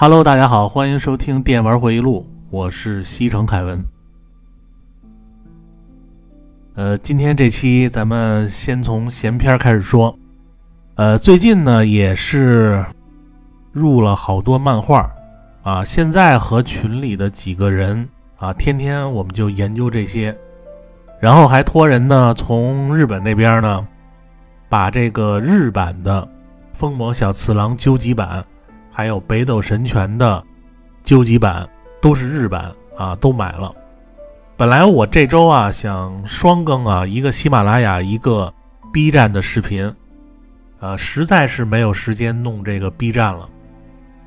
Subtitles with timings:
[0.00, 3.84] Hello，大家好，欢迎收听电玩回忆录，我是西城凯文。
[6.76, 10.16] 呃，今天这期咱们先从闲篇开始说。
[10.94, 12.86] 呃，最近呢也是
[13.72, 15.10] 入了好多漫画
[15.64, 20.38] 啊，现在和群里的几个人啊，天天我们就研究这些，
[21.18, 23.82] 然后还托人呢从日本那边呢
[24.68, 26.22] 把这个日版的
[26.72, 28.44] 《风魔小次郎》究极版。
[28.98, 30.42] 还有北斗神拳的
[31.04, 31.68] 究极版
[32.02, 33.72] 都是日版啊，都买了。
[34.56, 38.52] 本来我这周啊想双更啊，一个喜马拉雅，一个
[38.92, 39.94] B 站的视频，
[40.80, 43.48] 呃，实在是没有时间弄这个 B 站了。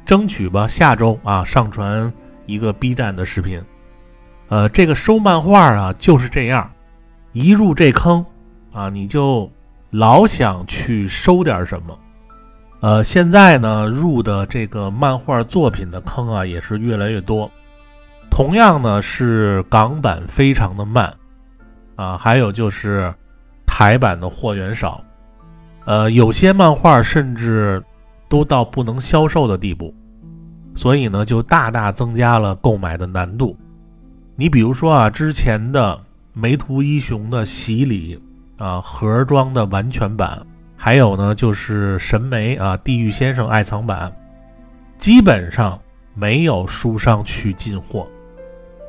[0.06, 2.10] 争取吧，下周啊上传
[2.46, 3.62] 一个 B 站的视频。
[4.48, 6.72] 呃，这个收漫画啊就是这样，
[7.34, 8.26] 一入这坑
[8.72, 9.52] 啊，你就
[9.90, 12.00] 老想去收点什么。
[12.82, 17.50] 呃，现在呢，入的这个漫画作品的坑啊，也是越来越多。
[18.32, 21.14] 同样呢，是港版非常的慢
[21.96, 23.14] 啊，还有就是
[23.68, 25.00] 台版的货源少。
[25.86, 27.84] 呃，有些漫画甚至
[28.28, 29.94] 都到不能销售的地步，
[30.74, 33.56] 所以呢，就大大增加了购买的难度。
[34.36, 36.00] 你比如说啊，之前的
[36.34, 38.20] 梅图一雄的洗礼
[38.58, 40.44] 啊，盒装的完全版。
[40.84, 44.12] 还有呢，就是神媒啊，地狱先生爱藏版，
[44.98, 45.80] 基本上
[46.16, 48.08] 没有书商去进货，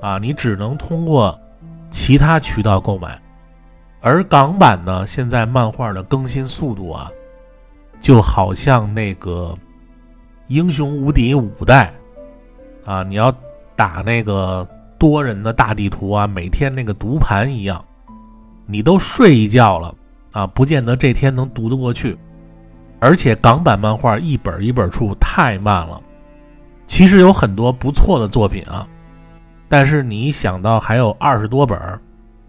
[0.00, 1.38] 啊，你只能通过
[1.91, 3.20] 其他渠道购买。
[4.00, 7.10] 而港版呢，现在漫画的更新速度啊，
[8.00, 9.54] 就好像那个
[10.47, 11.92] 英雄无敌五代
[12.86, 13.30] 啊，你要
[13.76, 14.66] 打那个
[14.98, 17.84] 多人的大地图啊，每天那个读盘一样，
[18.64, 19.94] 你都睡一觉了。
[20.32, 22.19] 啊，不见得这天能读得过去，
[22.98, 26.00] 而且港版漫画一本一本出太慢了。
[26.87, 28.87] 其实有很多不错的作品啊，
[29.69, 31.78] 但是你想到还有二十多本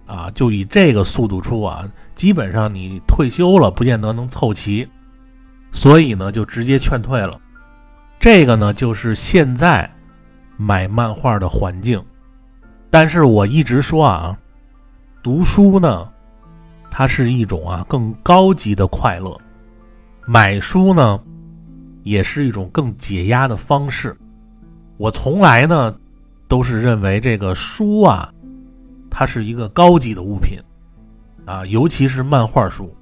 [0.05, 4.87] 啊，就以这个速度出啊，基本上你退休了不见得能凑齐，
[5.71, 7.39] 所以呢就直接劝退了。
[8.19, 9.89] 这个呢就是现在
[10.55, 12.03] 买漫画的环境，
[12.89, 14.37] 但是我一直说啊，
[15.21, 16.09] 读书呢。
[16.95, 19.35] 它是一种啊更高级的快乐，
[20.27, 21.19] 买书呢，
[22.03, 24.15] 也是一种更解压的方式。
[24.97, 25.95] 我从来呢
[26.47, 28.31] 都是认为这个书啊，
[29.09, 30.59] 它是一个高级的物品
[31.47, 32.95] 啊，尤其是漫画书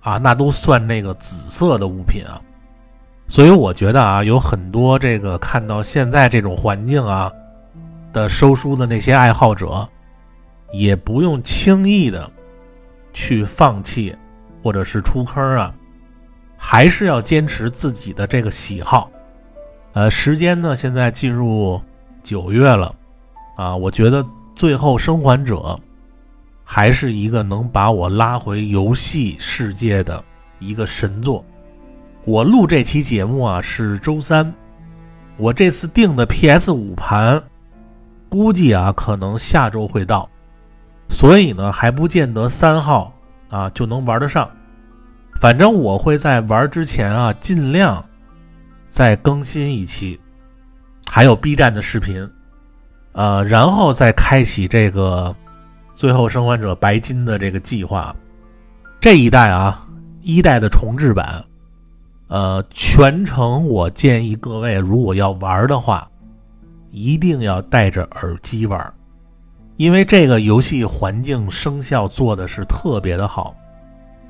[0.00, 2.42] 啊，那都算那个紫色的物品啊。
[3.28, 7.30] 所以我觉得啊，有很多这个看到现在这种环境啊
[8.12, 9.88] 的收书的那些爱好者，
[10.72, 12.28] 也不用轻易的。
[13.14, 14.14] 去放弃，
[14.62, 15.74] 或者是出坑啊，
[16.58, 19.10] 还是要坚持自己的这个喜好。
[19.94, 21.80] 呃，时间呢，现在进入
[22.22, 22.94] 九月了，
[23.56, 24.22] 啊，我觉得
[24.54, 25.56] 《最后生还者》
[26.64, 30.22] 还是一个能把我拉回游戏世界的
[30.58, 31.44] 一个神作。
[32.24, 34.52] 我录这期节目啊是周三，
[35.36, 37.40] 我这次订的 PS 五盘，
[38.28, 40.28] 估计啊可能下周会到。
[41.14, 43.14] 所以呢，还不见得三号
[43.48, 44.50] 啊就能玩得上。
[45.40, 48.04] 反正我会在玩之前啊，尽量
[48.88, 50.18] 再更新一期，
[51.06, 52.28] 还有 B 站的视频，
[53.12, 55.32] 呃，然后再开启这个
[55.96, 58.14] 《最后生还者》白金的这个计划。
[58.98, 59.86] 这一代啊，
[60.20, 61.44] 一代的重置版，
[62.26, 66.10] 呃，全程我建议各位，如果要玩的话，
[66.90, 68.92] 一定要戴着耳机玩。
[69.76, 73.56] 因为这个游戏环境声效做的是特别的好，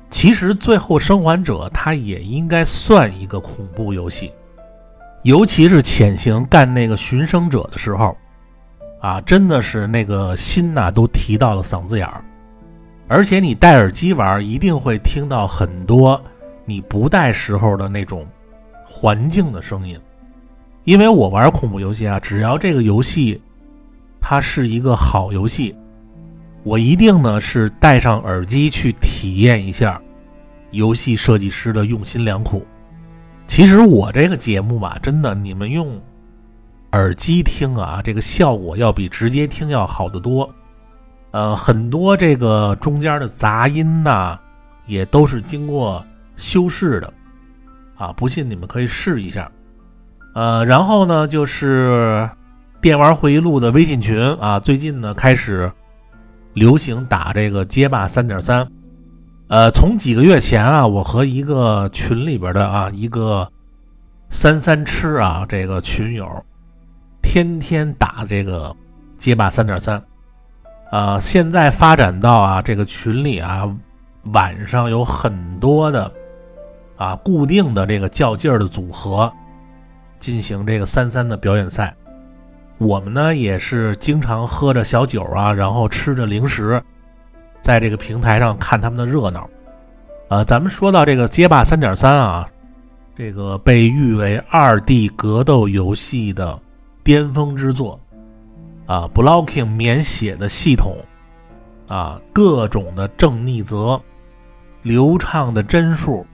[0.09, 4.31] 其实《最后生还者》它也应该算一个恐怖游戏，
[5.21, 8.17] 尤其是潜行干那个寻生者的时候，
[9.01, 12.25] 啊，真的是那个心呐都提到了嗓子眼儿，
[13.07, 16.19] 而且你戴耳机玩，一定会听到很多
[16.65, 18.25] 你不戴时候的那种
[18.83, 19.99] 环境的声音，
[20.85, 23.39] 因为我玩恐怖游戏啊，只要这个游戏。
[24.27, 25.75] 它是一个好游戏，
[26.63, 30.01] 我一定呢是戴上耳机去体验一下
[30.71, 32.65] 游戏设计师的用心良苦。
[33.45, 36.01] 其实我这个节目吧，真的你们用
[36.93, 40.49] 耳机听啊，这个效果要比直接听要好得多。
[41.29, 44.39] 呃，很多这个中间的杂音呐，
[44.87, 46.03] 也都是经过
[46.35, 47.13] 修饰的
[47.95, 48.11] 啊。
[48.13, 49.51] 不信你们可以试一下。
[50.33, 52.27] 呃，然后呢就是。
[52.85, 55.71] 电玩回忆录的微信群啊，最近呢开始
[56.53, 58.71] 流行打这个街霸三点三。
[59.47, 63.51] 呃，从几个月前啊，我和一个群里边的啊一个
[64.29, 66.29] 三三吃啊，这个群友
[67.23, 68.75] 天天打这个
[69.17, 69.99] 街霸三点三，
[70.91, 73.67] 啊，现在发展到啊，这个群里啊，
[74.25, 76.11] 晚上有很多的
[76.97, 79.33] 啊固定的这个较劲儿的组合
[80.19, 81.91] 进行这个三三的表演赛。
[82.77, 86.81] 我们呢也是经常喝着小酒啊，然后吃着零食，
[87.61, 89.49] 在这个平台上看他们的热闹。
[90.27, 92.49] 呃，咱们说到这个街霸三点三啊。
[93.15, 96.59] 这个被誉为二 D 格斗游戏的
[97.01, 97.97] 巅峰之作
[98.85, 100.97] 啊，blocking 免血的系统
[101.87, 104.01] 啊，各种的正逆则，
[104.81, 106.25] 流畅的帧数，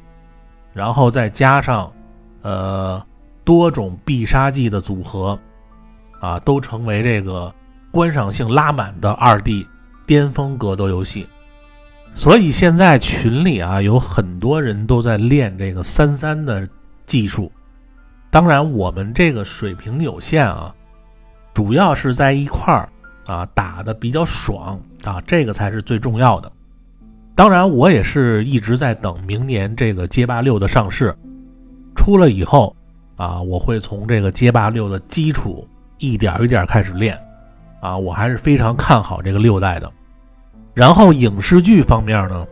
[0.73, 1.93] 然后再加上
[2.41, 2.99] 呃
[3.43, 5.37] 多种必杀技的组合
[6.21, 7.53] 啊，都成为这个
[7.91, 9.67] 观赏性拉满的二 D
[10.07, 11.27] 巅峰格斗游戏。
[12.13, 16.67] 所以现在群里啊，有很多人都在练这个三三的
[17.05, 17.51] 技术。
[18.29, 20.73] 当然，我们这个水平有限啊，
[21.53, 22.89] 主要是在一块儿
[23.27, 26.51] 啊打的比较爽啊，这个才是最重要的。
[27.33, 31.15] 当然，我也是一直在等明年这个街霸六的上市
[31.95, 32.75] 出了以后
[33.15, 35.67] 啊，我会从这个街霸六的基础
[36.01, 37.17] 一点一点开始练。
[37.79, 39.91] 啊，我还是非常看好这个六代的。
[40.73, 42.45] 然后影视剧方面呢，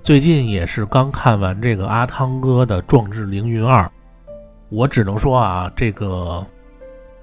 [0.00, 3.82] 最近也是刚看完这个阿汤哥的《壮志凌云二》，
[4.70, 6.44] 我只能说啊，这个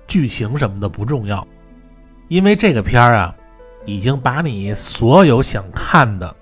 [0.07, 1.45] 剧情什么的不重要，
[2.27, 3.35] 因为这个片儿啊，
[3.85, 6.33] 已经把你所有想看的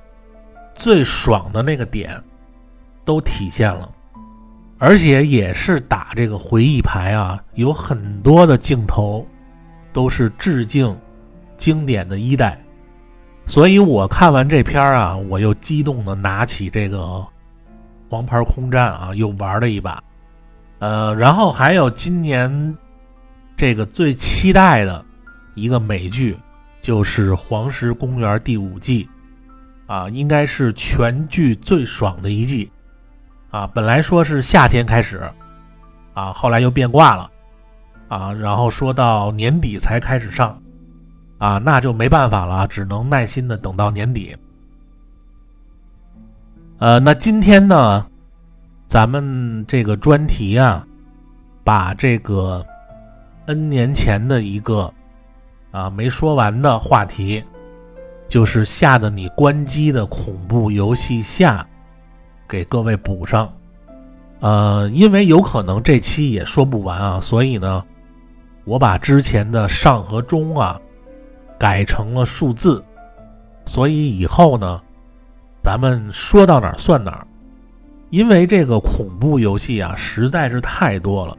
[0.74, 2.22] 最爽的那个点
[3.06, 3.90] 都体现了，
[4.78, 9.26] 而且也是打这个回忆牌啊，有很多的镜头
[9.94, 10.96] 都是致敬
[11.56, 12.62] 经典的一代。
[13.46, 17.26] 所以我看完这片儿啊，我又激动的拿起这个
[18.10, 20.04] 黄牌空战啊，又玩了一把。
[20.80, 22.76] 呃，然后还有今年
[23.56, 25.06] 这个最期待的
[25.54, 26.38] 一个美剧，
[26.82, 29.08] 就是《黄石公园》第五季
[29.86, 32.70] 啊，应该是全剧最爽的一季
[33.50, 33.68] 啊。
[33.74, 35.30] 本来说是夏天开始
[36.14, 37.32] 啊，后来又变卦了
[38.08, 40.62] 啊，然后说到年底才开始上。
[41.38, 44.36] 啊，那就没办法了，只能耐心的等到年底。
[46.80, 48.08] 呃，那今天呢，
[48.88, 50.88] 咱们这个专题啊，
[51.62, 52.66] 把这个
[53.48, 54.92] N 年前的一个
[55.72, 57.44] 啊没说完的话题，
[58.30, 61.68] 就是吓得你关机的恐怖游戏下，
[62.48, 63.52] 给各位补上。
[64.40, 67.84] 呃，因为有可能这期也说不完啊，所以呢，
[68.64, 70.80] 我把之前的上和中啊。
[71.58, 72.84] 改成了数字，
[73.66, 74.82] 所以以后呢，
[75.64, 77.26] 咱们说到哪儿算哪儿。
[78.10, 81.36] 因为这个恐怖游戏啊，实在是太多了，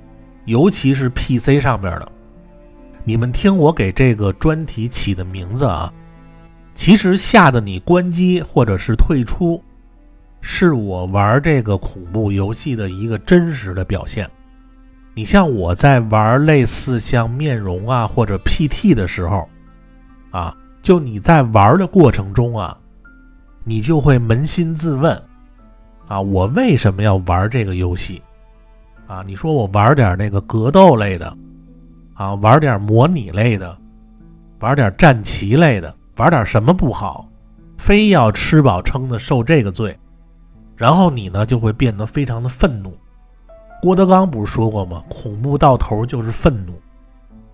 [0.47, 2.09] 尤其是 PC 上边的。
[3.05, 5.93] 你们听我给这个专题起的名字啊，
[6.73, 9.63] 其实吓得你关机或者是退出，
[10.49, 14.31] 是我玩这个恐怖游戏的一个真实的表现。
[15.13, 19.47] 你像我在玩类似像面容啊或者 PT 的时候。
[20.31, 22.79] 啊，就你在玩的过程中啊，
[23.65, 25.21] 你就会扪心自问，
[26.07, 28.23] 啊，我为什么要玩这个游戏？
[29.09, 31.37] 啊，你说我玩点那个格斗类的，
[32.15, 33.77] 啊，玩点模拟类的，
[34.61, 37.29] 玩点战棋类的，玩点什么不好？
[37.79, 39.99] 非要吃饱撑的受这个罪？
[40.77, 42.97] 然后你呢就会变得非常的愤怒。
[43.83, 45.03] 郭德纲不是说过吗？
[45.09, 46.73] 恐怖到头就是愤怒。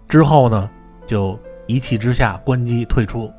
[0.08, 0.70] 之后呢
[1.06, 1.38] 就。
[1.68, 3.32] 一气之下关机退出，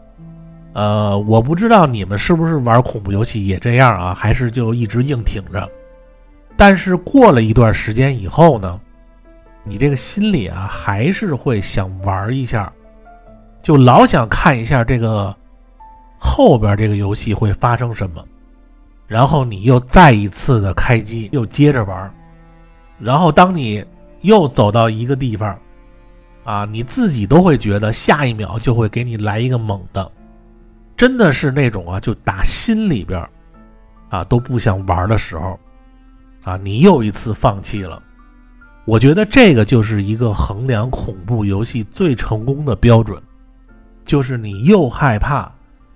[0.71, 5.69] 呃，我不知道你们是不是玩恐怖游戏也这样啊，还是就一直硬挺着。
[6.55, 8.79] 但是过了一段时间以后呢，
[9.65, 12.71] 你这个心里啊还是会想玩一下，
[13.61, 15.35] 就老想看一下这个
[16.17, 18.23] 后边这个游戏会发生什么，
[19.07, 22.13] 然后你又再一次的开机，又接着玩，
[22.99, 23.83] 然后当你
[24.21, 25.57] 又走到一个地方。
[26.45, 30.11] 啊，你自己都会觉得下一秒就会给你来一个猛的，
[30.97, 33.25] 真的是那种啊，就打心里边
[34.09, 35.57] 啊都不想玩的时候，
[36.43, 38.03] 啊，你又一次放弃了。
[38.83, 43.23] 我觉得这个就是一个衡量恐怖游戏最成功的标准，
[44.03, 45.49] 就是你又害怕，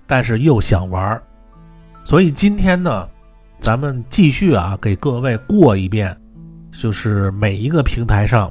[0.05, 1.21] 但是又想玩儿。
[2.07, 3.05] 所以今天呢，
[3.59, 6.17] 咱们继续啊，给各位过一遍，
[6.71, 8.49] 就是每一个平台上。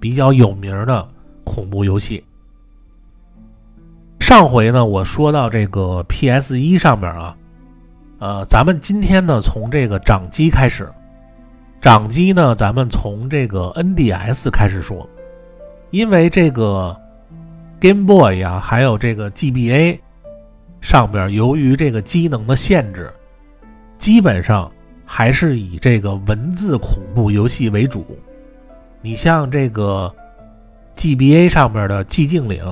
[0.00, 1.08] 比较有名的
[1.44, 2.24] 恐怖游戏。
[4.18, 7.36] 上回呢，我说到这个 PS 一上面啊，
[8.18, 10.92] 呃，咱们今天呢从这个掌机开始，
[11.80, 15.08] 掌机呢，咱们从这个 NDS 开始说，
[15.90, 17.00] 因为这个
[17.80, 20.00] Game Boy 呀，还有这个 GBA
[20.84, 23.10] 上边，由于这个机能的限制，
[23.96, 24.70] 基本上
[25.06, 28.04] 还是以这个文字恐怖游戏为主。
[29.00, 30.14] 你像这个
[30.94, 32.62] GBA 上边的《寂静岭》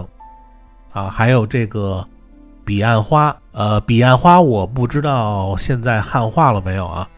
[0.93, 2.07] 啊，还有这个
[2.67, 3.31] 《彼岸花》。
[3.53, 7.09] 呃，《彼岸花》我不知道现在汉化了没有啊？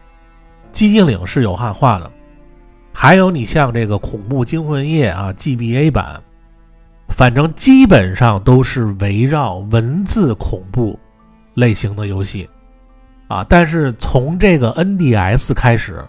[0.73, 2.09] 《寂静岭》是有汉化的。
[2.93, 6.23] 还有你像这个《恐怖惊魂夜》啊，GBA 版，
[7.15, 10.99] 反正基本上都是围绕文字恐怖
[11.53, 12.49] 类型的游戏
[13.29, 13.41] 啊。
[13.47, 16.03] 但是从这个 NDS 开始，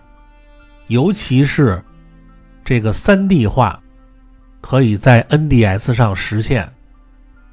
[0.89, 1.81] 尤其是
[2.65, 3.81] 这个 3D 化
[4.61, 6.69] 可以在 NDS 上实现，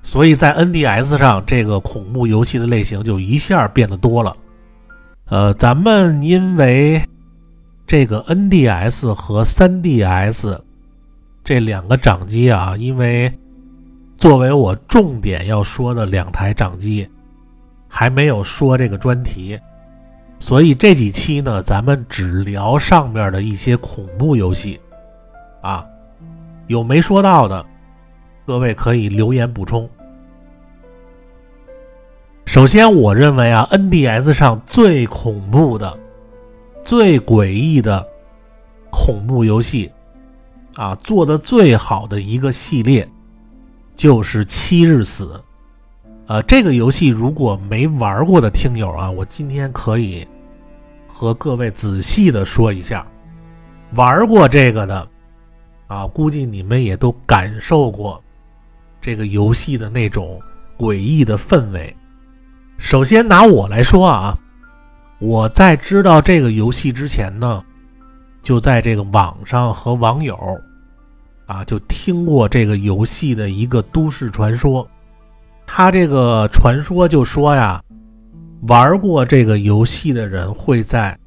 [0.02, 4.36] 所以在 NDS 上这个恐怖游戏的类型就一下变得多了。
[5.26, 7.00] 呃，咱们因为
[7.86, 10.60] 这个 NDS 和 3DS
[11.44, 13.32] 这两个掌机啊，因为
[14.24, 17.06] 作为我重点要说的两台掌机，
[17.90, 19.60] 还没有说这个专题，
[20.40, 24.80] 所以这几期呢，咱们只聊上面的一些恐怖游戏。
[25.62, 25.86] 啊，
[26.68, 27.66] 有没说到的，
[28.46, 29.90] 各位可以留言补充。
[32.46, 36.00] 首先，我认为啊，NDS 上最恐怖的、
[36.86, 38.08] 最诡异的
[38.90, 39.92] 恐怖游戏
[40.76, 43.06] 啊，做的最好的一个系列
[43.96, 45.26] 就是《七日死》。
[46.28, 50.28] 呃，这个游戏如果没玩过的听友啊，我今天可以
[51.08, 53.06] 和各位仔细的说一下，
[53.96, 55.08] 玩过这个的。
[55.88, 58.24] 啊，估计你们也都感受过
[59.00, 60.42] 这个游戏的那种
[60.78, 61.96] 诡异的氛围。
[62.78, 64.36] 首先拿我来说啊，
[65.20, 67.64] 我在知道这个游戏之前呢，
[68.42, 70.36] 就在这个网上和网友
[71.46, 74.88] 啊，就听过这个游戏的一个都市传说。
[75.66, 77.82] 他这个传说就说呀，
[78.68, 81.18] 玩过这个游戏的人会在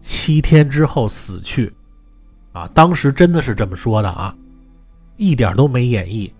[0.00, 1.72] 七天之后死去。
[2.52, 4.34] 啊，当时真的是这么说的啊，
[5.16, 6.30] 一点都没演绎，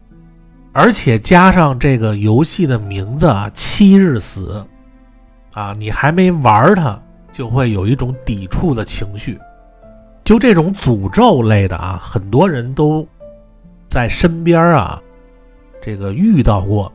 [0.72, 4.66] 而且加上这个游戏的名字啊，“七日死”，
[5.54, 7.00] 啊，你还没玩它，
[7.30, 9.38] 就会有一种抵触的情绪。
[10.28, 13.08] 就这种诅咒类的啊，很多人都
[13.88, 15.00] 在身边啊，
[15.80, 16.92] 这个遇到过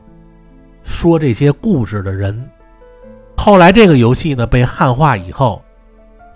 [0.84, 2.48] 说这些故事的人。
[3.36, 5.60] 后来这个游戏呢被汉化以后。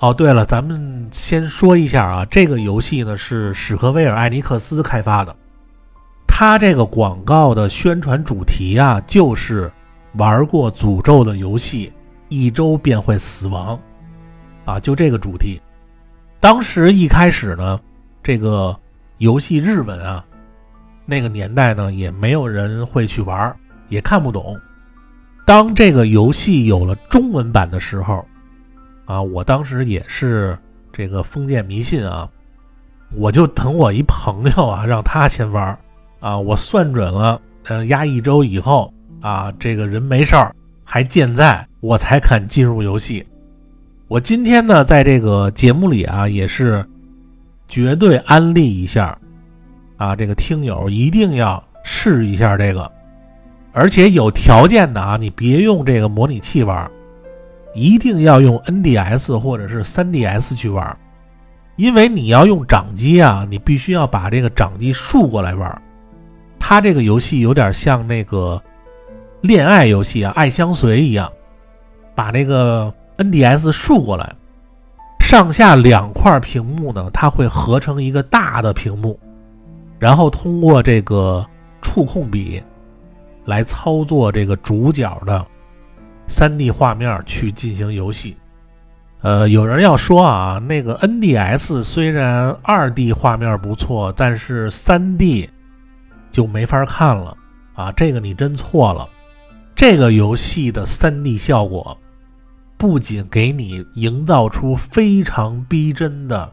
[0.01, 5.37] 哦，对了，咱们先说一下啊，这个游戏呢是史克威尔艾尼克斯开发的，
[6.27, 9.71] 他这个广告的宣传主题啊，就是
[10.15, 11.93] 玩过诅咒的游戏，
[12.29, 13.79] 一周便会死亡，
[14.65, 15.61] 啊，就这个主题。
[16.41, 17.81] 当时一开始呢，
[18.23, 18.79] 这个
[19.19, 20.25] 游戏日文啊，
[21.05, 23.55] 那个年代呢也没有人会去玩，
[23.89, 24.59] 也看不懂。
[25.45, 28.25] 当这个游戏有了中文版的时候。
[29.05, 30.59] 啊，我当时也是
[30.93, 32.29] 这个封建迷信啊，
[33.15, 35.79] 我就等我一朋友啊，让他先玩
[36.21, 38.93] 啊，我算准了，嗯，压一周以后
[39.23, 40.55] 啊，这个人没事儿
[40.85, 43.27] 还健在，我才肯进入游戏。
[44.09, 46.83] 我今天呢，在这个节目里啊，也是
[47.67, 49.19] 绝对安利一下
[49.99, 52.91] 啊，这个听友一定要试一下这个，
[53.71, 56.91] 而且有条件的啊，你别用这个模拟器玩。
[57.75, 60.99] 一定要用 NDS 或者是 3DS 去玩，
[61.77, 65.83] 因为你要用掌机啊，你必须要把这个掌机竖过来玩。
[66.59, 68.61] 它这个游戏有点像那个
[69.43, 71.31] 恋爱游戏啊，《爱相随》一样，
[72.17, 74.35] 把那个 NDS 竖过来，
[75.21, 79.19] 上下两块屏幕呢，它会合成一个大的屏幕，
[79.99, 81.45] 然后通过这个
[81.83, 82.63] 触控笔
[83.45, 85.45] 来操作这个主角的。
[86.31, 88.37] 三 D 画面去进行游戏，
[89.23, 95.49] 呃，有人要说啊，那个 NDS 虽然二 D 画面不错，但是三 D
[96.31, 97.35] 就没法看了
[97.75, 97.91] 啊。
[97.93, 99.09] 这个你真错了，
[99.75, 101.97] 这个游戏的三 D 效果
[102.79, 106.51] 不仅给你营造出非常逼真的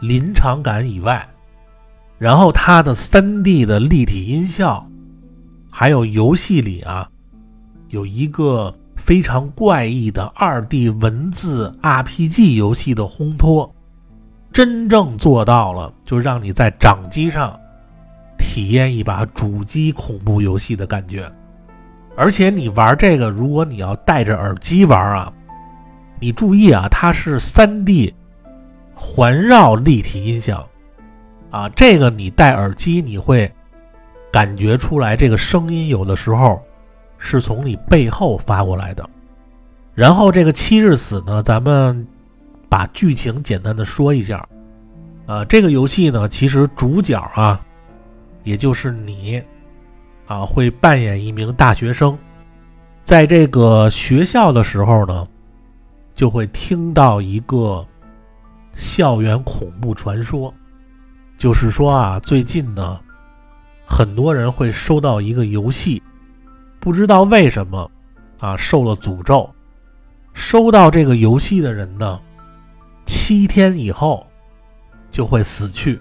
[0.00, 1.28] 临场感以外，
[2.16, 4.88] 然后它的三 D 的立体音效，
[5.70, 7.10] 还有游戏里啊
[7.90, 8.74] 有一个。
[8.96, 13.72] 非常怪异的二 D 文字 RPG 游戏的烘托，
[14.50, 17.56] 真正做到了，就让你在掌机上
[18.36, 21.30] 体验一把主机恐怖游戏的感觉。
[22.16, 25.32] 而且你玩这个，如果你要戴着耳机玩啊，
[26.18, 28.12] 你注意啊，它是 3D
[28.94, 30.66] 环绕立体音响，
[31.50, 33.52] 啊，这个你戴耳机你会
[34.32, 36.62] 感觉出来，这个声音有的时候
[37.18, 39.08] 是从你背后发过来的。
[39.94, 42.06] 然后这个七日死呢，咱们
[42.68, 44.46] 把剧情简单的说一下。
[45.26, 47.60] 呃，这个游戏呢，其实主角啊，
[48.44, 49.42] 也就是你
[50.26, 52.16] 啊，会扮演一名大学生，
[53.02, 55.26] 在这个学校的时候呢，
[56.16, 57.86] 就会听到一个
[58.74, 60.50] 校园恐怖传说，
[61.36, 62.98] 就是说啊，最近呢，
[63.86, 66.02] 很多人会收到一个游戏，
[66.80, 67.90] 不知道为什么
[68.40, 69.48] 啊，受了诅咒。
[70.32, 72.18] 收到这个游戏的人呢，
[73.04, 74.26] 七天以后
[75.10, 76.00] 就会死去。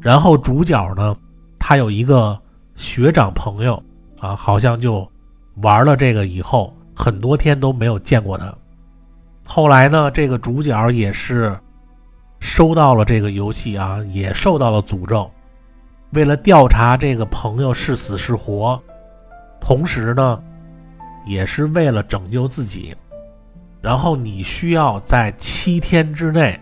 [0.00, 1.16] 然后主角呢，
[1.58, 2.40] 他有一个
[2.76, 3.82] 学长朋友
[4.20, 5.10] 啊，好像就
[5.62, 8.56] 玩了这个以后，很多天都没有见过他。
[9.46, 11.58] 后来呢，这个主角也是
[12.40, 15.30] 收到了这个游戏啊，也受到了诅咒。
[16.10, 18.82] 为了调查这个朋友是死是活，
[19.60, 20.42] 同时呢，
[21.24, 22.94] 也是为了拯救自己。
[23.80, 26.60] 然后你需要在七天之内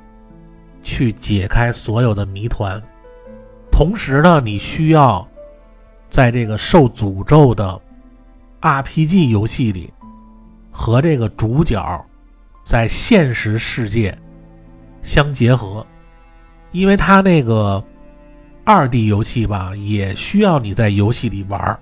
[0.82, 2.80] 去解开所有的谜团，
[3.72, 5.26] 同时呢，你需要
[6.10, 7.80] 在这个受诅咒的
[8.60, 9.92] RPG 游戏里
[10.70, 11.82] 和这个主角
[12.64, 14.16] 在现实世界
[15.02, 15.86] 相结合，
[16.72, 17.84] 因为他那个
[18.64, 21.78] 二 D 游戏吧，也需要你在游戏里玩儿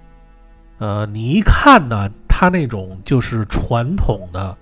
[0.78, 4.58] 呃，你一看呢，他那种就是传统的。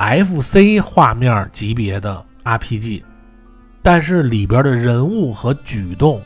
[0.00, 3.02] FC 画面级别的 RPG，
[3.82, 6.22] 但是里边的人物和举动，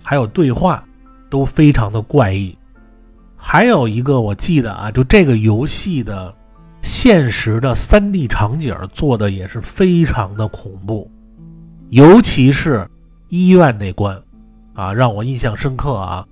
[0.00, 0.84] 还有对话
[1.28, 2.56] 都非常的怪异。
[3.36, 6.32] 还有一个我记得啊，就这个游戏的
[6.84, 11.10] 现实的 3D 场景做的也是非常的恐怖，
[11.88, 12.86] 尤其是
[13.30, 14.22] 医院那关
[14.74, 16.26] 啊，让我印象深刻啊。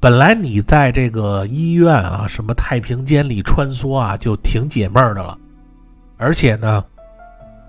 [0.00, 5.38] 本来你在这个医院啊，什么太平间里穿梭啊，就挺解闷的了。
[6.16, 6.84] 而且呢，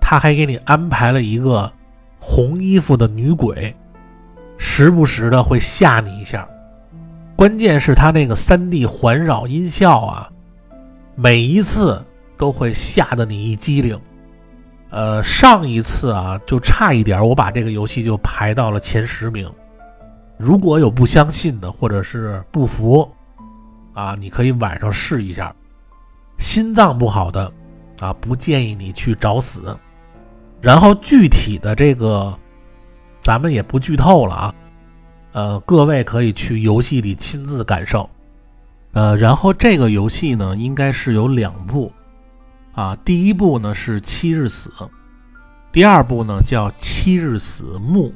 [0.00, 1.72] 他还给你安排了一个
[2.18, 3.72] 红衣服的女鬼，
[4.58, 6.44] 时不时的会吓你一下。
[7.36, 10.28] 关键是他那个 3D 环绕音效啊，
[11.22, 12.02] 每一次
[12.38, 14.00] 都会吓得你一激灵。
[14.88, 19.52] 呃，上一次啊，就差一点，我把这个游戏就排到了前十名。
[20.38, 23.06] 如果有不相信的或者是不服
[23.92, 25.54] 啊，你可以晚上试一下。
[26.38, 27.52] 心脏不好的。
[28.00, 29.76] 啊，不建议你去找死。
[30.62, 32.34] 然后具体的这个，
[33.20, 34.54] 咱们也不剧透了啊。
[35.32, 38.08] 呃，各位可以去游戏里亲自感受。
[38.92, 41.92] 呃，然后这个游戏呢，应该是有两部
[42.72, 42.96] 啊。
[43.04, 44.70] 第一部呢是《七日死》，
[45.70, 48.08] 第二部呢叫《七日死墓》。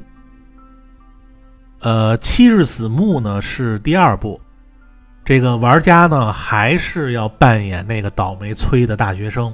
[1.79, 4.41] 呃，《七日死墓》呢是第二部，
[5.23, 9.53] 这个玩家呢还是要扮演那个倒霉催的大学生。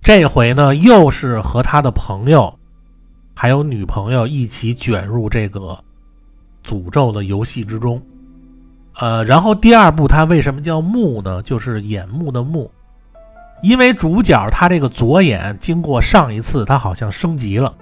[0.00, 2.58] 这回呢，又是和他的朋友，
[3.34, 5.78] 还有女朋友一起卷入这个
[6.64, 8.02] 诅咒的游戏之中。
[8.98, 11.42] 呃，然后第二部它为什么叫目呢？
[11.42, 12.70] 就是眼目的目，
[13.62, 17.74] 因为主角他这个左眼经过上一次他好像升级了，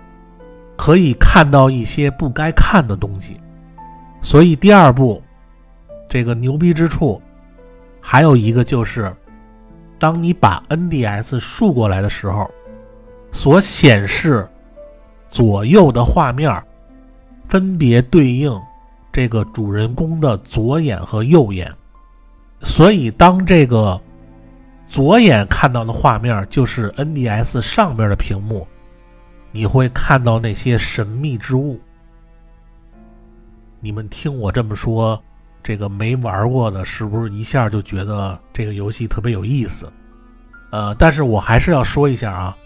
[0.76, 3.40] 可以看到一些不该看的东西，
[4.20, 5.22] 所以第二部
[6.08, 7.20] 这个牛逼之处
[8.00, 9.14] 还有一个就是。
[9.98, 12.50] 当你把 NDS 竖过来的时候，
[13.30, 14.48] 所显示
[15.28, 16.60] 左右的画面
[17.46, 18.50] 分别对应
[19.12, 21.72] 这个主人公的左眼和右眼，
[22.60, 24.00] 所以当这个
[24.86, 28.66] 左眼看到的画面就是 NDS 上面的屏幕，
[29.50, 31.78] 你会看到那些神秘之物。
[33.80, 35.22] 你们听我这么说。
[35.64, 39.88] 这个没玩过的，是不是一下就觉得这个游戏特别有意思？
[40.72, 42.56] 呃，但是我还是要说一下啊，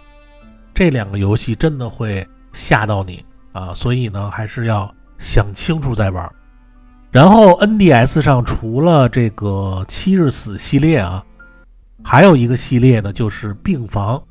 [0.73, 6.31] 这两个游戏真的会吓到你啊，所以呢，还是要想清楚再玩。
[7.11, 11.25] 然后 NDS 上除了这个七日死系列啊，
[12.05, 14.23] 还有一个系列呢，就是病房。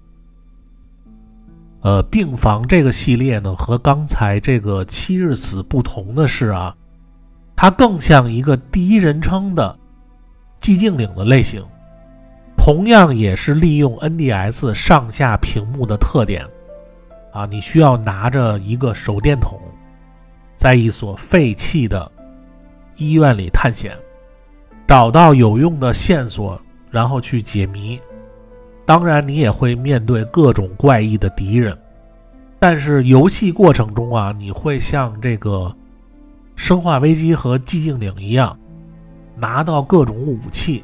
[1.82, 6.76] 呃，病房这个系列呢，和刚才这个七日死不同的是啊。
[7.56, 9.80] 它更像一个第一人称的
[10.60, 11.64] 寂静岭的类型，
[12.58, 16.46] 同样也是利用 NDS 上下屏幕的特点
[17.32, 19.58] 啊，你需要拿着一个手电筒，
[20.56, 22.12] 在一所废弃的
[22.98, 23.98] 医院里探险，
[24.88, 28.00] 找到有用的线索，然后去解谜。
[28.86, 31.76] 当然，你也会面对各种怪异的敌人，
[32.60, 35.50] 但是游戏过程中啊，你会像这个
[36.56, 38.58] 《生化危机》和《寂静岭》一样，
[39.36, 40.84] 拿到各种武器，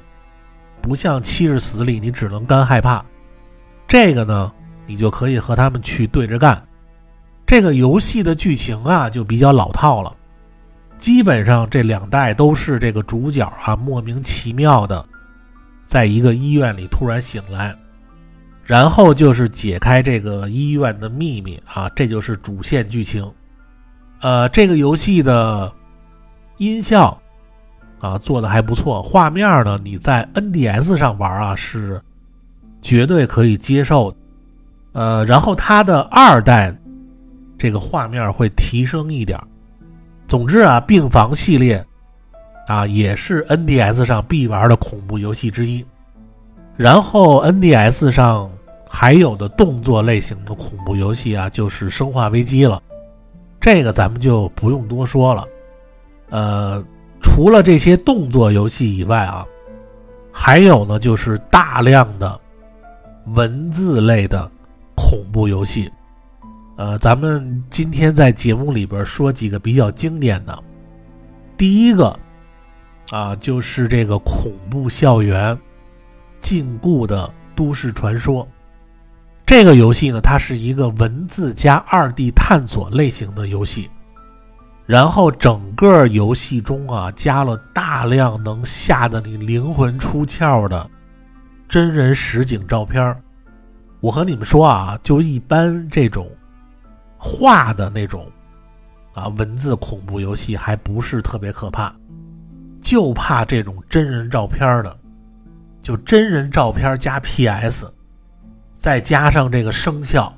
[0.81, 3.05] 不像《七日死》里你只能干害怕。
[3.88, 4.51] 这个呢，
[4.88, 6.62] 你就可以和他们去对着干。
[7.51, 10.15] 这个游戏的剧情啊，就比较老套了，
[10.97, 15.05] 基本上这两代都是这个主角啊，莫名其妙的，
[15.83, 17.75] 在一个医院里突然醒来。
[18.63, 23.29] 然后就是解开这个医院的秘密啊，这就是主线剧情。
[24.21, 25.69] 呃，这个游戏的
[26.55, 27.21] 音效
[27.99, 32.01] 啊做的还不错，画面呢你在 NDS 上玩啊是
[32.81, 34.15] 绝对可以接受。
[34.93, 36.73] 呃，然后它的二代
[37.62, 39.39] 这个画面会提升一点。
[40.28, 41.86] 总之啊，病房系列
[42.65, 45.86] 啊也是 NDS 上必玩的恐怖游戏之一。
[46.76, 48.50] 然后 NDS 上
[48.89, 52.82] 还有的动作类型的恐怖游戏啊，就是《生化危机》了。
[53.60, 55.45] 这个咱们就不用多说了。
[56.32, 56.84] 呃，
[57.21, 59.45] 除了这些动作游戏以外啊，
[60.34, 62.39] 还有呢，就是大量的
[63.36, 64.50] 文字类的
[64.95, 65.91] 恐怖游戏。
[66.81, 70.63] 呃，咱们今天在节目里边说几个比较经典的。
[71.55, 72.19] 第一个
[73.11, 75.55] 啊，就是这个恐怖校园。
[76.39, 78.47] 禁锢的都市传说，
[79.45, 83.87] 这个游戏呢，它是一个文字加二 D 探索类型的游戏，
[84.87, 90.89] 然后整个游戏中啊，加了大量能吓得你灵魂出窍的
[91.69, 93.15] 真人实景照片。
[93.99, 96.27] 我和你们说啊，就一般这种
[97.23, 98.27] 画的那种
[99.13, 101.93] 啊文字恐怖游戏还不是特别可怕，
[102.81, 104.97] 就怕这种真人照片的。
[105.79, 107.91] 就真人照片加 PS，
[108.75, 110.31] 再加上这个声效，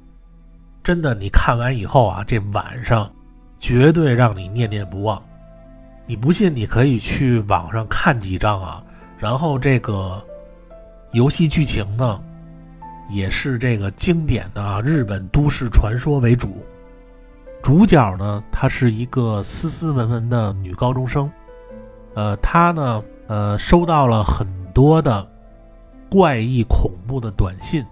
[0.82, 3.10] 真的，你看完以后啊，这晚上
[3.60, 5.22] 绝对让你念念不忘。
[6.06, 8.84] 你不信，你可以去网上看几张啊。
[9.17, 10.22] 然后这个
[11.12, 12.22] 游戏剧情呢，
[13.10, 16.65] 也是这个经典的日本都市传说为主。
[17.63, 21.32] 主角呢，她是一个斯斯文文的女高中生，
[22.13, 25.30] 呃，她呢，呃，收到了很多的。
[26.10, 27.84] 怪异恐怖的短信，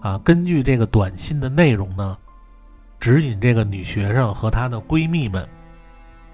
[0.00, 2.16] 啊，根据这个短信的内容呢，
[3.00, 5.44] 指引这个女学生和她的闺蜜们，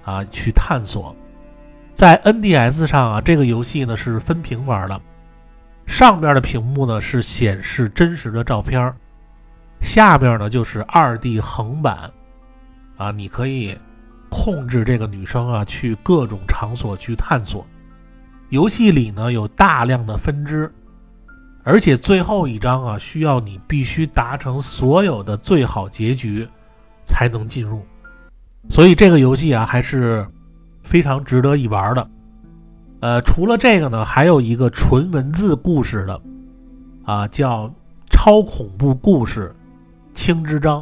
[0.04, 1.16] 啊，去探索。
[1.94, 5.00] 在 NDS 上啊，这个游戏呢是分屏玩的，
[5.86, 8.94] 上边的屏幕呢是显示真实的照片，
[9.80, 12.10] 下边呢就是二 D 横版，
[12.98, 13.74] 啊，你可以
[14.28, 17.66] 控制这个女生啊去各种场所去探索。
[18.50, 20.70] 游戏里呢有大量的分支。
[21.64, 26.48] 而且最后一章啊，需要你必须达成所有的最好结局，
[27.04, 27.84] 才能进入。
[28.70, 30.26] 所以这个游戏啊，还是
[30.82, 32.10] 非常值得一玩的。
[33.00, 36.20] 呃，除了这个呢，还有一个纯文字故事的，
[37.04, 37.70] 啊，叫
[38.10, 39.54] 超恐怖故事
[40.16, 40.80] 《青之章》。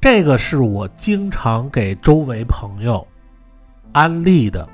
[0.00, 3.04] 这个是我经常给周围朋友
[3.92, 4.68] 安利的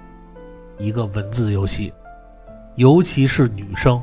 [0.77, 1.91] 一个文字游戏，
[2.75, 4.03] 尤其是女生。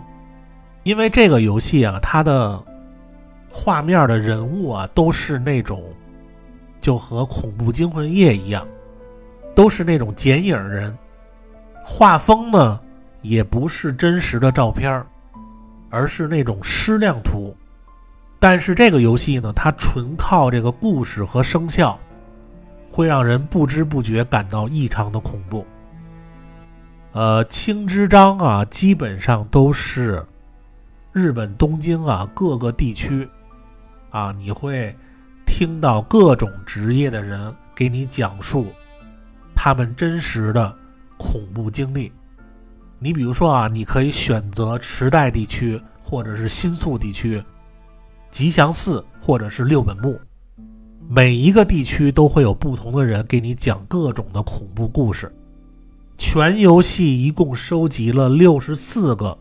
[0.81, 2.59] 因为这个游戏啊，它的
[3.51, 5.83] 画面的人物啊，都是那种
[6.79, 8.67] 就和《恐怖惊魂夜》一样，
[9.53, 10.97] 都是那种剪影人。
[11.83, 12.79] 画风呢，
[13.21, 15.05] 也不是真实的照片，
[15.91, 17.55] 而是那种矢量图。
[18.41, 21.99] 但是这个游戏呢，它纯靠这个故事和声效，
[22.89, 25.63] 会让人不知不觉感到异常的恐怖。
[27.11, 30.25] 呃，青之章啊，基本上都是。
[31.13, 33.29] 日本东京啊，各个地区
[34.11, 34.95] 啊，你会
[35.45, 38.67] 听到各种职业的人给你讲述
[39.53, 40.73] 他们真实的
[41.17, 42.11] 恐怖经历。
[42.97, 47.43] 你比如说啊，你可以选择池袋地区，或者是新宿地区、
[48.31, 50.19] 吉祥寺，或者是六本木。
[51.07, 55.31] 每一个地区都会有不同的人给你讲各种的恐怖故事。
[56.17, 59.37] 全游戏一共收集了六十四个。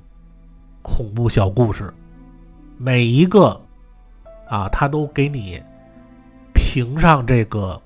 [0.82, 1.92] 恐怖小故事，
[2.78, 3.60] 每一个
[4.48, 5.62] 啊，他都给你
[6.54, 7.80] 评上这个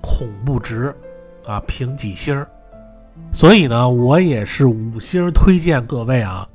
[0.00, 0.92] 恐怖值
[1.46, 2.48] 啊，评几星儿
[3.30, 6.48] 所以呢，我也是五星推荐各位啊，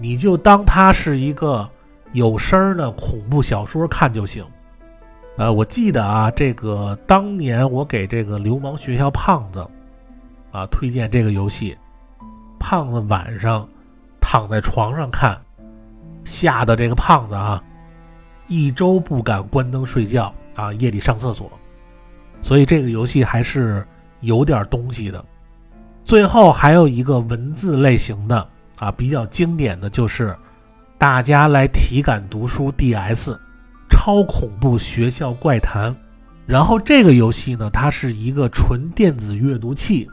[0.00, 1.70] 你就当它是一个
[2.12, 4.44] 有声的恐怖小说看就行。
[5.36, 9.66] 呃，我记得啊，这个当年我给这个流氓学校胖子
[10.50, 11.76] 啊推荐这个游戏，
[12.58, 13.68] 胖子晚上。
[14.28, 15.40] 躺在床上看，
[16.24, 17.62] 吓得这个胖子啊，
[18.48, 21.48] 一周不敢关灯睡觉啊，夜里上厕所。
[22.42, 23.86] 所以这个游戏还是
[24.22, 25.24] 有点东西的。
[26.02, 28.44] 最后还有一个文字类型的
[28.80, 30.36] 啊，比较经典的就是
[30.98, 33.36] 大家来体感读书 DS
[33.90, 35.94] 超恐怖学校怪谈。
[36.46, 40.08] 然后这个游戏呢，它是一个纯电子阅读器，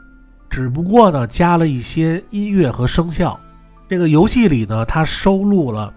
[0.50, 3.40] 只不过呢加了一些音乐和声效。
[3.88, 5.90] 这个游戏里呢，它收录了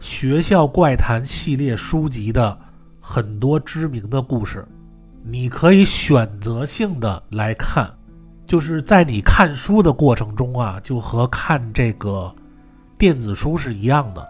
[0.00, 2.58] 学校怪谈系列书籍的
[3.00, 4.66] 很多知名的故事。
[5.22, 7.88] 你可以选择性的来看，
[8.44, 12.34] 就是在你看书的过程中啊，就和看这个
[13.02, 14.24] 电子书是一样的。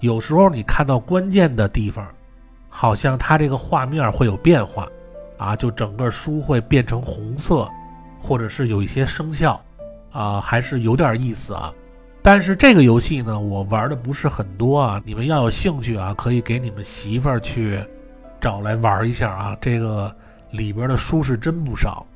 [0.00, 2.04] 有时候你看到关键的地方，
[2.68, 4.88] 好像它这个画面会有变化，
[5.38, 7.70] 啊，就整个书会变成红色，
[8.18, 9.62] 或者是有一些声效，
[10.10, 11.72] 啊，还是有点意思啊。
[12.20, 15.00] 但是这个游戏呢，我玩的不是很多啊。
[15.04, 17.78] 你们要有兴趣啊，可以给你们媳妇儿去
[18.40, 19.56] 找来玩一下啊。
[19.60, 20.12] 这个。
[20.50, 22.06] 里边的书是真不少，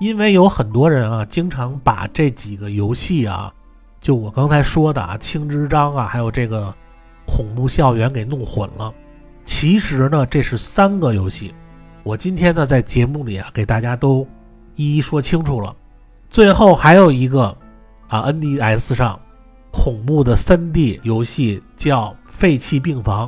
[0.00, 3.52] 因为有很多人啊，经常把这几个游戏啊，
[4.06, 6.72] 就我刚才说的啊，《青之章》啊，还有这个
[7.26, 8.94] 恐怖校园给弄混了。
[9.42, 11.52] 其实呢，这是三个游戏。
[12.04, 14.24] 我今天呢，在节目里啊，给大家都
[14.76, 15.74] 一一说清楚了。
[16.28, 17.46] 最后还有一个
[18.06, 19.18] 啊，NDS 上
[19.72, 23.26] 恐怖的 3D 游戏叫《废弃病房》。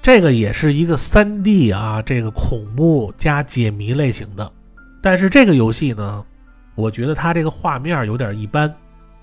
[0.00, 4.50] 这个也是一个三 D 啊，这个恐怖加解谜类型的，
[5.02, 6.24] 但是这个游戏呢，
[6.76, 8.74] 我觉得它这个画面有点一般，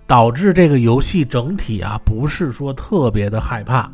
[0.08, 3.92] 导致这个游戏整体啊不是说特别的害怕，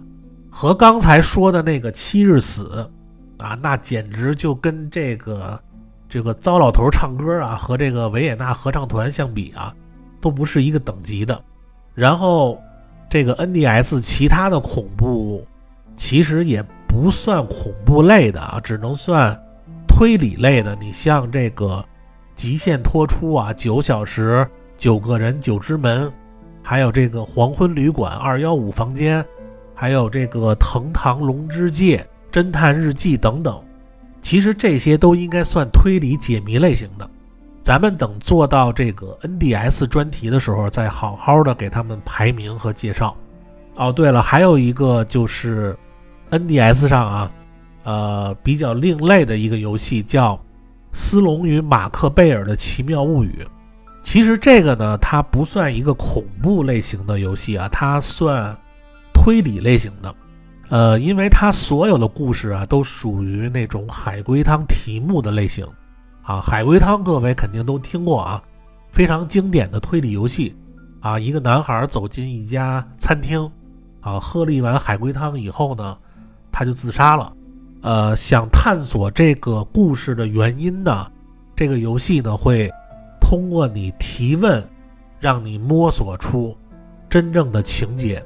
[0.50, 2.89] 和刚才说的那个七日死
[3.38, 5.60] 啊，那简直就跟这个
[6.10, 9.74] 这个糟老头唱歌啊和这个维也纳合唱团相比啊，
[10.20, 11.43] 都不是一个等级的。
[11.93, 12.60] 然后
[13.10, 15.46] 这个 NDS 其他的恐怖
[15.96, 16.65] 其实也。
[16.89, 19.38] 不算恐怖类的啊，只能算
[19.88, 20.76] 推理类的。
[20.82, 21.86] 你像这个
[22.34, 26.10] 极限脱出啊，九小时、九个人、九之门，
[26.63, 29.26] 还有这个黄昏旅馆、二幺五房间，
[29.74, 33.62] 还有这个藤堂龙之介、侦探日记等等，
[34.22, 37.10] 其实这些都应该算推理解谜类型的。
[37.62, 43.13] 咱们等做到这个 NDS 专题的时候，再好好的给他们排名和介绍。
[43.76, 45.78] 哦，对了，还有一个就是。
[46.30, 47.32] NDS 上啊，
[47.86, 50.34] 呃，比较另类的一个游戏叫
[50.92, 53.46] 《斯隆与马克贝尔的奇妙物语》。
[54.08, 58.58] 其实这个呢，它不算一个恐怖类型的游戏啊，它算
[59.13, 60.15] 推理类型的。
[60.70, 65.67] 呃，因为它所有的故事啊，都属于那种海龟汤题目的类型
[66.22, 66.39] 啊。
[66.39, 68.41] 海龟汤各位肯定都听过啊，
[68.91, 70.56] 非常经典的推理游戏
[71.02, 71.20] 啊。
[71.20, 73.52] 一个男孩走进一家餐厅
[74.00, 75.98] 啊，喝了一碗海龟汤以后呢。
[76.50, 77.34] 他就自杀了，
[77.82, 81.12] 呃，想探索这个故事的原因呢，
[81.58, 82.72] 这个游戏呢会
[83.30, 84.66] 通过你提问，
[85.20, 86.56] 让你摸索出
[87.10, 88.24] 真正的情节，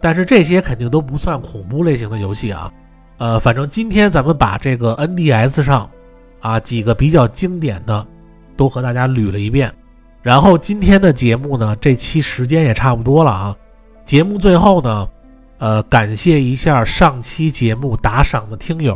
[0.00, 2.72] 但是这些肯定都不算恐怖类型的游戏啊，
[3.18, 5.90] 呃，反正今天咱们把这个 NDS 上
[6.38, 8.06] 啊几个比较经典的
[8.56, 9.74] 都和大家捋了一遍，
[10.22, 13.56] 然后今天的节目呢，这期时间也差不多了啊，
[14.04, 15.08] 节目最后呢。
[15.58, 18.94] 呃，感谢一下上期节目打赏的听友。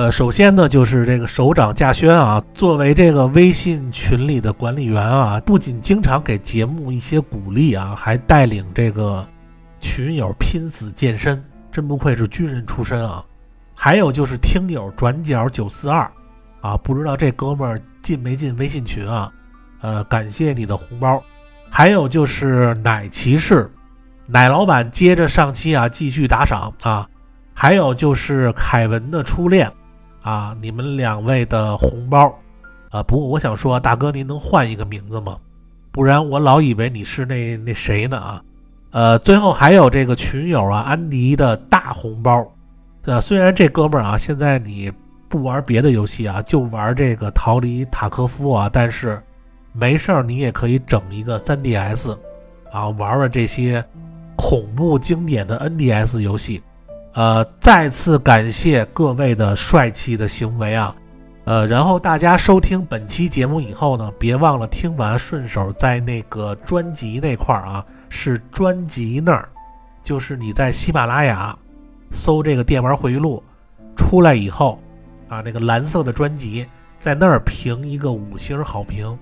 [0.00, 9.22] 呃，首先呢，就是这个首长稼轩啊，作为这个微信群里的管理员啊，不仅经常给节目一些鼓励啊，还带领这个
[9.78, 13.22] 群友拼死健身，真不愧是军人出身啊。
[13.74, 16.10] 还有就是听友转角九四二
[16.62, 19.30] 啊，不知道这哥们儿进没进微信群啊？
[19.82, 21.22] 呃，感谢你的红包。
[21.68, 23.70] 还有就是奶骑士。
[24.24, 27.06] 奶老板接着上期啊，继续打赏啊，
[27.52, 29.70] 还有就是凯文的初恋
[30.22, 32.34] 啊，你们两位的红包
[32.90, 33.02] 啊。
[33.02, 35.36] 不过我想说，大哥您能换一个名字吗？
[35.90, 38.42] 不然我老以为你是那那谁呢啊。
[38.90, 42.46] 呃，最后还有这个群友啊，安迪的大红包。
[43.02, 44.92] 呃，虽然这哥们儿啊，现在你
[45.28, 49.22] 不玩别的游戏啊，就玩这个逃离塔科夫啊，但是
[49.72, 52.16] 没事儿，你也可以整一个 3DS
[52.72, 53.84] 啊，玩玩这些。
[54.42, 56.62] 恐怖经典的 NDS 游戏，
[57.12, 60.94] 呃，再次感谢各位的帅气的行为啊，
[61.44, 69.48] 呃，然后大家收听本期节目以后呢，别忘了听完顺手在那个专辑那块儿啊，是专辑那儿，
[70.02, 71.56] 就是你在喜马拉雅
[72.12, 73.42] 搜这个电玩回忆录
[73.96, 74.78] 出来以后
[75.28, 76.64] 啊，那个蓝色的专辑
[77.00, 79.18] 在那儿评一个五星好评。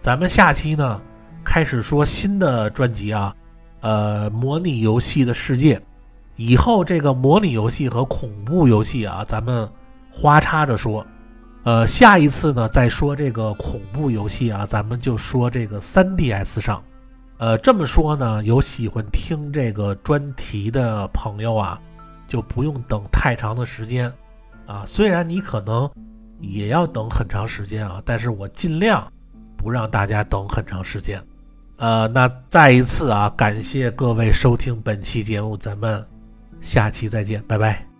[0.00, 1.00] 咱们下期呢
[1.44, 3.34] 开始说新的专辑啊。
[3.80, 5.82] 呃，模拟游戏的世界，
[6.36, 9.68] 以后这个模拟游戏和恐怖游戏啊，咱们
[10.10, 11.06] 花插着说。
[11.64, 16.82] 呃，下一次呢再说这个恐怖游戏啊，咱们就说这个 3DS 上。
[17.38, 21.80] 呃，这么说呢，有喜欢听这个专题的朋友啊，
[22.26, 24.12] 就不用等太长的时间
[24.66, 24.84] 啊。
[24.86, 25.88] 虽然你可能
[26.40, 29.06] 也要等很长时间啊，但是我尽量
[29.56, 31.22] 不让大家等很长时间。
[31.76, 36.04] 呃，那再一次啊，感谢各位收听本期节目，咱们
[36.62, 37.91] 下期再见，拜拜。